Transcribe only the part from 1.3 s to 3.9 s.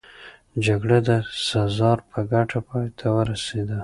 سزار په ګټه پای ته ورسېده